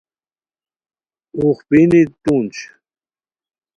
اوغ 1.37 1.57
پینی 1.67 2.01
ٹونج 2.23 2.53